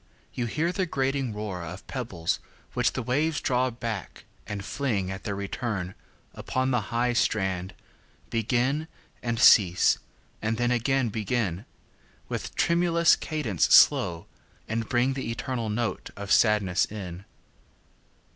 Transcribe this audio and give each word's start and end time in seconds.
you 0.33 0.47
hear 0.47 0.71
the 0.71 0.87
grating 0.87 1.31
roarOf 1.31 1.85
pebbles 1.85 2.39
which 2.73 2.93
the 2.93 3.03
waves 3.03 3.39
draw 3.39 3.69
back, 3.69 4.25
and 4.47 4.65
fling, 4.65 5.11
At 5.11 5.25
their 5.25 5.35
return, 5.35 5.93
up 6.33 6.47
the 6.47 6.81
high 6.87 7.13
strand, 7.13 7.75
Begin, 8.31 8.87
and 9.21 9.39
cease, 9.39 9.99
and 10.41 10.57
then 10.57 10.71
again 10.71 11.09
begin, 11.09 11.65
With 12.29 12.55
tremulous 12.55 13.15
cadence 13.15 13.65
slow, 13.65 14.25
and 14.67 14.89
bringThe 14.89 15.19
eternal 15.19 15.69
note 15.69 16.09
of 16.17 16.31
sadness 16.31 16.85
in. 16.91 17.25